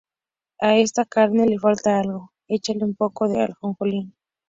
A 0.59 0.77
esta 0.77 1.05
carne 1.05 1.45
le 1.45 1.59
falta 1.59 1.99
algo, 1.99 2.33
échale 2.47 2.83
un 2.83 2.95
poco 2.95 3.27
de 3.27 3.43
ajilimójili 3.43 4.11